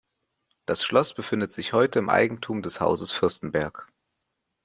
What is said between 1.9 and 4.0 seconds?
im Eigentum des Hauses Fürstenberg.